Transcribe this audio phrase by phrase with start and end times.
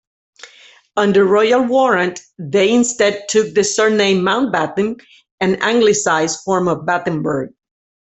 [0.97, 4.99] Under royal warrant, they instead took the surname "Mountbatten",
[5.39, 7.53] an Anglicised form of Battenberg.